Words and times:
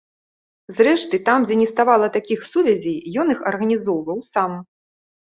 Зрэшты, 0.75 1.17
там, 1.27 1.43
дзе 1.49 1.57
не 1.59 1.67
ставала 1.73 2.07
такіх 2.15 2.39
сувязей, 2.51 2.97
ён 3.25 3.33
іх 3.35 3.39
арганізоўваў 3.51 4.19
сам. 4.31 4.57